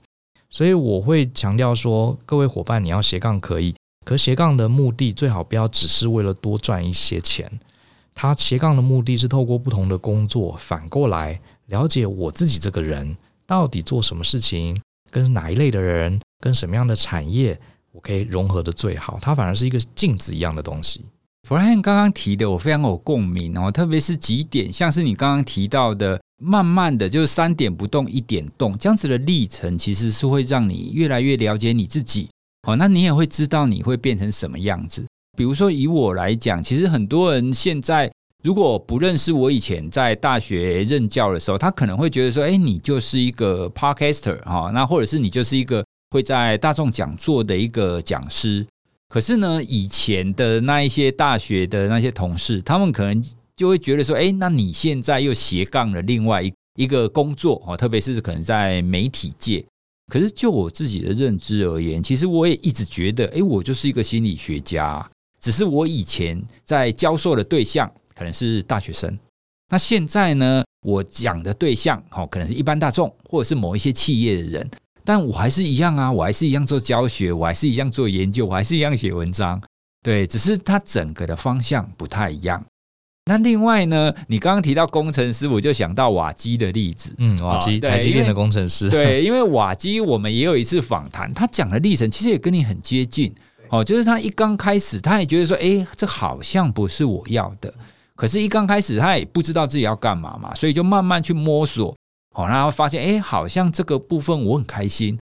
[0.49, 3.73] 所以我会强调说，各位伙伴，你要斜杠可以，
[4.05, 7.51] 可斜杠的目的最好不要只是为了多赚一些钱，
[8.13, 14.79] 他斜杠的目的是透过不同的工作，反过来了解我自己这个人到底做什么事情，
[15.11, 17.59] 跟哪一类的人，跟什么样的产业，
[17.91, 21.03] 我可以融合的最好，它反而是一个镜子一样的东西。
[21.47, 32.29] Brian 刚刚提的，我非常有共鸣哦，特别是几点，像是你刚刚提到的，慢慢的就是三点不动，一点动，这样子的历程，其实是会让你越来越了解你自己。
[32.65, 35.05] 哦，那你也会知道你会变成什么样子。
[35.37, 38.11] 比如说以我来讲，其实很多人现在
[38.43, 48.65] 如果不认识我以前在大学任教的时候，他可能会觉得说，哎，你就是一个 Podcaster 哈，那或者是你就是一个会在大众讲座的一个讲师。
[49.09, 53.23] 可是呢，以前的那一些大学的那些同事，他们可能
[53.55, 59.63] 就会觉得说，哎，那你现在又斜杠了另外一一个工作哦，特别是可能在媒体界。
[60.11, 65.09] 可是就我自己的认知而言，其实我也一直觉得，哎，我就是一个心理学家，
[65.41, 69.17] 只是我以前在教授的对象可能是大学生，
[69.69, 74.69] 那现在呢，我讲的对象哦，可能是一般大众，或者是某一些企业的人。
[75.03, 79.61] 但我还是一样啊，我还是一样做教学，我还是一样做研究，我还是一样写文章，
[80.03, 82.63] 对，只是它整个的方向不太一样。
[83.27, 93.33] 那另外呢，你刚刚提到工程师，我就想到瓦基的例子，嗯，瓦基，台积电的工程师，对，因为瓦基我们也有一次访谈，他讲的历程其实也跟你很接近，
[93.69, 97.73] 哦，就是他一刚开始，他也觉得说，哎，这好像不是我要的，
[98.15, 101.95] 可是，一刚开始他也不知道自己要干嘛嘛，所以就慢慢去摸索。
[102.35, 105.17] 哦，然后发现，哎，好像这个部分我很开心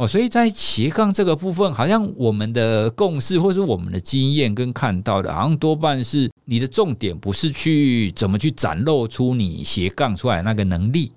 [0.00, 11.12] 哦，所以在斜杠这个部分，好像我们的共识或是我们的经验跟看到的，好像多半是你的重点不是去怎么去展露出你斜杠出来那个能力，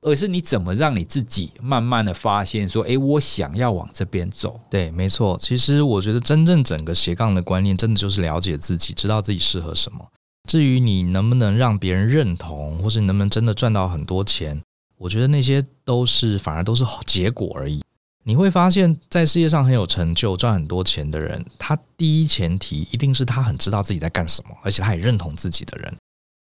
[0.00, 4.58] 而是你怎么让你自己慢慢的发现说，哎，我想要往这边走。
[4.68, 5.38] 对，没错。
[5.40, 10.04] 其实我觉得真正整个斜杠的观念，真的就是了解自己，知道自己适合什么。
[10.48, 14.60] 至于你能不能让别人认同，或是你能不能真的赚到很多钱，
[14.98, 17.80] 我觉得那些都是反而都是结果而已。
[18.28, 25.94] 你会发现在世界上很有成就、赚很多钱的人，他第一前提一定是他很知道自己在干什么，而且他也认同自己的人。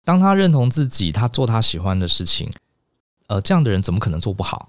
[0.04, 2.48] 当他认同自己，他做他喜欢的事情，
[3.26, 4.68] 呃，这样的人怎么可能做不好？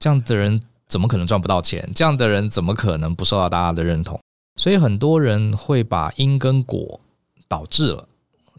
[0.00, 1.88] 这样的人怎么可能赚不到钱？
[1.94, 4.20] 这样的人怎么可能不受到大家的认同？
[4.56, 7.00] 所以很多人会把因跟果
[7.46, 8.08] 导致了。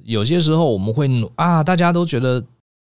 [0.06, 2.41] 有些时候我们会啊，大家都觉得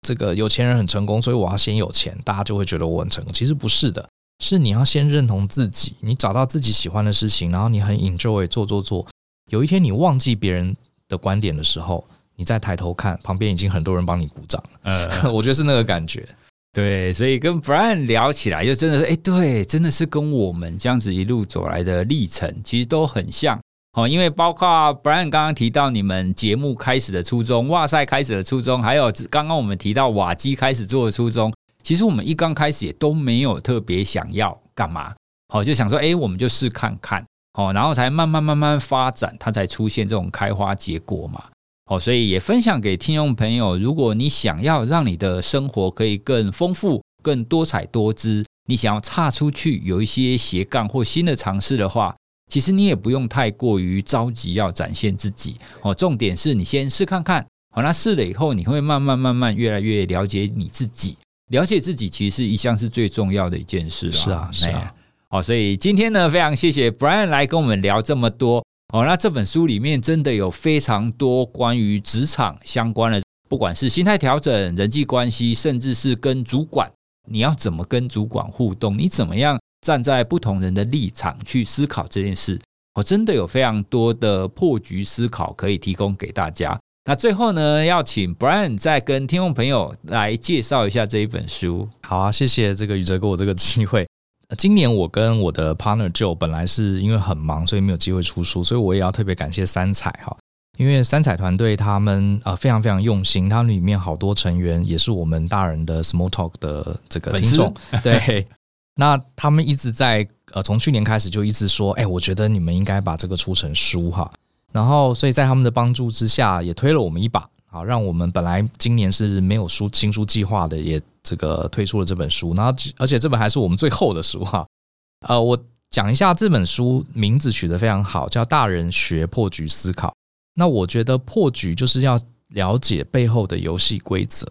[0.03, 3.33] 这个有钱人很成功，所以我要先有钱，大家就会觉得我很成功。
[3.33, 4.07] 其实不是的，
[4.43, 9.07] 是你要先认同自己，你找到自己喜欢的事情，然后你很 enjoy 做做做。
[9.51, 10.75] 有一天你忘记别人
[11.09, 12.05] 的观点的时候，
[12.37, 14.63] 你再抬头看，旁边已经很多人帮你鼓掌。
[14.83, 16.27] 嗯， 我觉得是那个感觉。
[16.73, 23.61] 对，所以跟 Brian 聊起来，就真的是，哎，对，真的是跟我们这样子一路走来的历程，其实都很像。
[23.93, 24.67] 哦，因为包括
[25.03, 31.53] Brian 刚刚提到你们节目开始的初衷，哇塞开始的初衷，还有刚刚我们提到瓦基开始做的初衷，
[31.83, 35.15] 其实我们一刚开始也都没有特别想要干嘛，
[35.49, 37.25] 好，就想说，哎，我们就试看看，
[37.55, 41.45] 好，然后才慢慢慢慢发展，它才出现这种开花结果嘛，
[41.87, 52.15] 好，所以也分享给听众朋友，如果你想要让你的生活可以更丰富、更多彩多姿，你想要踏出去，有一些斜杠或新的尝试的话。
[52.51, 61.17] 其实你也不用太过于着急要展现自己哦，重点是你先试看看，好，那试了以后你会慢慢慢慢越来越了解你自己，
[61.53, 64.13] 了解自己其实一向是最重要的一件事了。
[64.13, 64.95] 是啊，是啊，
[65.29, 69.05] 好，所以今天呢，非常谢谢 Brian 来跟我们聊这么多哦。
[69.05, 76.91] 那这本书里面真的有非常多关于职场相关的不管是心态调整、人际关系，甚至是跟主管，
[77.29, 78.97] 你要怎么跟主管互动？
[78.97, 82.59] 你怎么样站在不同人的立场去思考这件事？
[82.95, 86.81] 我真的有非常多的破局思考可以提供给大家。
[87.05, 91.89] 那最后呢，要请 Brian 再跟听众朋友来介绍一下这一本书。
[92.01, 94.07] 好啊，谢谢这个宇哲给我这个机会。
[94.57, 100.37] 今年我跟我的 partner Joe 本来是因为很忙，所以没有机会出书，所以我也要特别感谢三彩哈，
[100.79, 107.75] 因为三彩团队他们啊非常非常用心，他们里面好多成员也是我们大人的 Small Talk 的这个听众，
[108.05, 108.47] 对，
[108.95, 114.31] 那他们一直在呃从去年开始就一直说，哎，我觉得你们应该把这个出成书哈。
[114.73, 122.55] 然后，所以在他们的帮助之下，也推了我们一把，好，让我们本来今年是没有书新书计划的，也这个推出了这本书。
[122.55, 124.67] 然后，而且这本还是我们最后的书哈。
[125.29, 130.09] 呃，我讲一下这本书名字取得非常好，叫《大人学破局思考》。
[130.55, 132.19] 那我觉得破局就是要
[132.49, 134.47] 了解背后的游戏规则。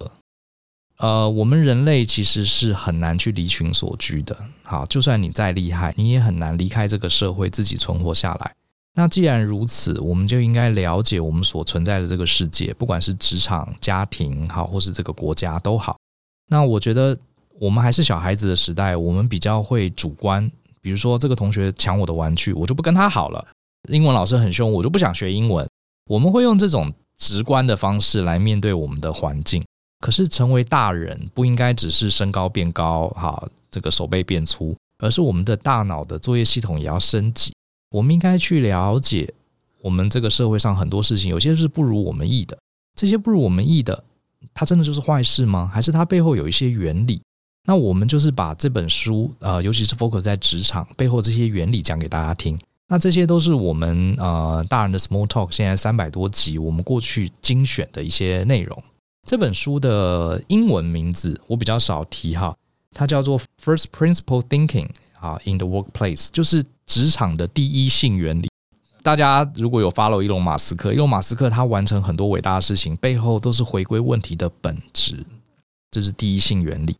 [0.98, 4.38] 呃，我们人类其实是很难去离群索居的。
[4.62, 8.54] 好，就算你再厉害，你也很难离开这个社会自己存活下来。
[8.94, 15.98] 那既然如此，我们就应该了解我们所存在的这个世界，不管是职场、家庭好，或是这个国家都好。
[16.50, 17.18] 那我觉得
[17.58, 20.52] 我们还是小孩子的时代，我们比较会主观。
[20.82, 23.48] 比如说，这个同学抢我的玩具，我就不跟他好了。
[23.90, 25.66] 英文老师很凶，我就不想学英文。
[26.10, 29.64] 我们会用这种直观的方式来面对我们的环境。
[30.00, 37.54] 可是，成为大人不应该只是身高变高，哈，这个手背变粗，而是我们的大脑的作业系统也要升级。
[37.92, 39.32] 我们应该去了解，
[39.82, 42.58] 我们这个社会上很多事情，有些是不如我们意的。
[42.96, 44.04] 这些不如我们意的，
[44.54, 45.70] 它真的就是坏事吗？
[45.74, 47.22] 还是它背后有一些原理？
[47.66, 52.58] 那我们就是把这本书，呃，尤其是 focus 在职场背后这些原理讲给大家听。
[52.88, 58.82] 那这些都是我们呃大人的 small talk，现在三百多集，我们过去精选的一些内容。
[59.28, 62.56] 这本书的英文名字我比较少提哈，
[62.94, 64.88] 它叫做 First Principle Thinking
[65.20, 66.64] 啊，in the Workplace，就是。
[66.86, 68.50] 职场的第一性原理，
[69.02, 75.26] 大家如果有 follow 伊隆马斯克，伊隆马斯克他完成很多伟大的事情，背后都是回归问题的本质，
[75.90, 76.96] 这是第一性原理。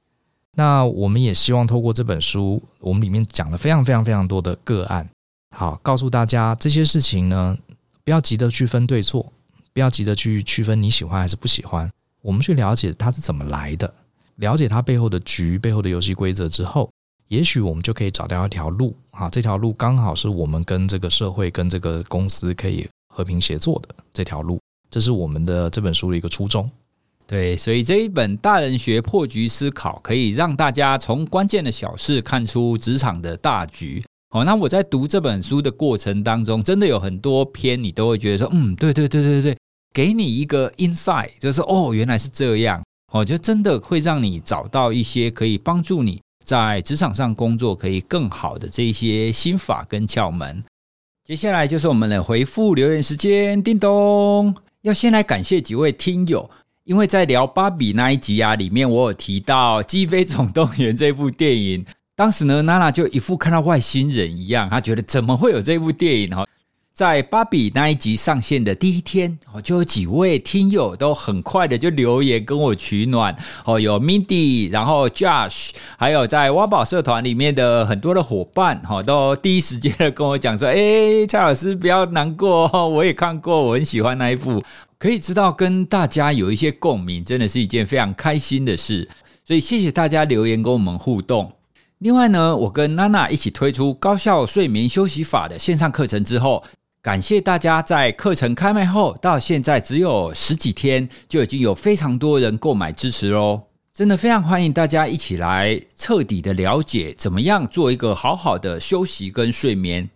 [0.56, 5.10] 那我们也希望透过这本书，我们里面讲了非常非常非常多的个案，
[5.56, 7.58] 好，告诉大家这些事情呢，
[8.04, 9.32] 不要急着去分对错，
[9.74, 11.90] 不要急着去区分你喜欢还是不喜欢，
[12.22, 13.94] 我们去了解它是怎么来的，
[14.36, 16.90] 了解它背后的局、背后的游戏规则之后。
[17.32, 24.60] 也许我们就可以找到一条路，哈，这条路刚好是我们跟这个社会、跟这个公司可以和平协作的这条路，
[24.90, 26.70] 这是我们的这本书的一个初衷。
[27.26, 34.04] 对，所以这一本《大人学破局思考》可以让大家从关键的小事看出职场的大局。
[34.32, 39.58] 哦，那我在读这本书的过程当中，真的有很多篇，你都会觉得说，嗯，对对对对对，
[39.94, 46.22] 给你一个 insight，就是哦，原来是这样，哦，就真的会让你找到一些可以帮助你。
[46.44, 50.64] 在职场上工作可以更好的这些心法跟窍门，
[51.24, 53.62] 接下来就是我们的回复留言时间。
[53.62, 56.50] 叮咚，要先来感谢几位听友，
[56.84, 61.86] 因为在聊芭比那一集啊，里面我有提到《鸡飞总动员》这部电影，
[62.16, 66.30] 当时呢，娜娜就一副看到外星人一样，她觉得怎么会有这部电影？
[66.94, 73.34] 在芭比那一集上线的第一天，哦，就有几位听友都很快的就留言跟我取暖，
[73.66, 84.62] 哦，有 Mindy，然后 Josh，还有在挖宝社团里面的很多的伙伴，哈，都第一时间的跟我讲说，哎，蔡老师不要难过， 我也看过，我很喜欢那一部，
[85.00, 89.10] 可以知道跟大家有一些共鸣，真的是一件非常开心的事，
[89.46, 91.54] 所以谢谢大家留言跟我们互动。
[92.00, 96.62] 另外呢，我跟娜娜一起推出高效睡眠休息法的线上课程之后。
[97.04, 103.60] 感谢大家在课程开卖后到现在只有十几天，就已经有非常多人购买支持喽！
[103.92, 110.08] 真的非常欢迎大家一起来彻底的了解怎么样做一个好好的休息跟睡眠。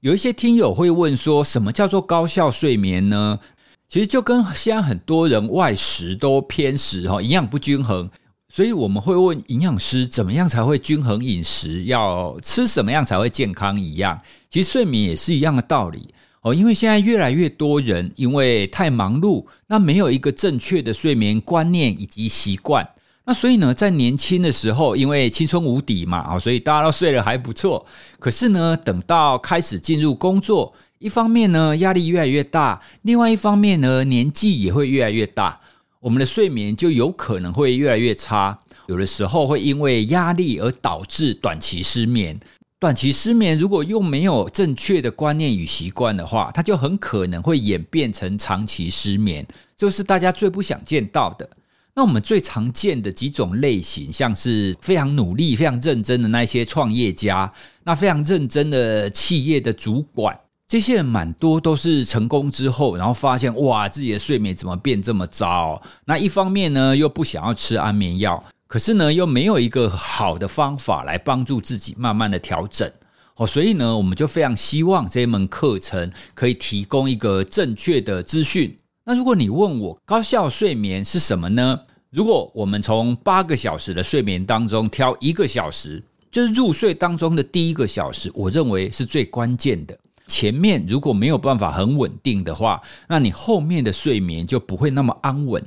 [0.00, 3.38] 有一些听友会问说，什么叫做高效睡眠呢？
[3.88, 8.10] 其实就跟现在很多人外食都偏食哈，营养不均衡，
[8.48, 14.20] 所以我们会问营养师怎么样才会均衡饮食，要吃什么样才会健康一样。
[14.50, 16.12] 其实睡眠也是一样的道理。
[16.42, 22.88] 哦，因为现在越来越多人因为太忙碌，那没有一个正确的睡眠观念以及习惯，
[23.24, 27.86] 那所以呢，在年轻的时候，因为青春无敌嘛，啊，所以大家都睡得还不错。
[28.18, 35.56] 可是呢，等到开始进入工作，一方面呢，压力越来越大，另外一方面呢，年纪也会越来越大，
[36.00, 42.40] 我们的睡眠就有可能会越来越差，有的时候会因为压力而导致短期失眠。
[42.82, 51.48] 短期失眠如果又没有正确的观念与习惯的话，它就很可能会演变成长期失眠，就是大家最不想见到的。
[51.94, 57.48] 那我们最常见的几种类型，像是非常努力、非常认真的那些创业家，
[57.84, 65.80] 那非常认真的企业的主管，这些人蛮多都是成功之后，然后发现哇，自己的睡眠怎么变这么糟？
[66.04, 72.90] 那一方面呢，又不想要吃安眠药，可是呢，又没有一个好的方法来帮助自己慢慢的调整。
[73.36, 78.74] 哦，所以呢，我们就非常希望这一门课程可以提供一个正确的资讯。
[79.04, 81.80] 那如果你问我高效睡眠是什么呢？
[82.08, 89.94] 如果我们从八个小时的睡眠当中挑一个小时，就是入睡当中的第一个小时，我认为是最关键的。
[90.28, 95.62] 前面如果没有办法很稳定的话，那你后面的睡眠就不会那么安稳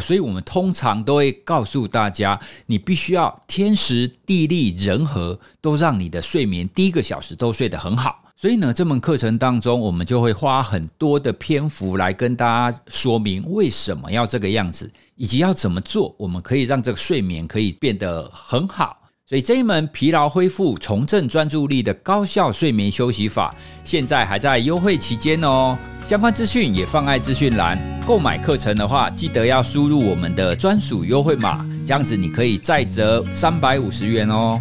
[0.00, 8.24] 所以我们通常都会告诉大家，你必须要天时地利人和都让你的睡眠第一个小时都睡得很好。
[8.36, 18.96] 所以呢，这门课程当中，我们就会花很多的篇幅来跟大家说明为什么要这个样子，以及要怎么做，我们可以让这个睡眠可以变得很好。
[19.28, 23.54] 所以这一门疲劳恢复、重振专注力的高效睡眠休息法，
[23.84, 25.76] 现在还在优惠期间哦。
[26.06, 27.78] 相关资讯也放在资讯栏。
[28.06, 34.58] 购买课程的话，记得要输入我们的专属优惠码，这样子你可以再折三百五十元哦。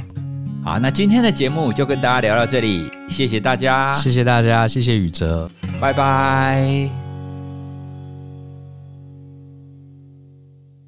[0.65, 5.49] 好，那今天的节目就跟大家聊到这里，谢谢大家，谢谢大家，谢谢宇哲，
[5.79, 7.06] 拜拜。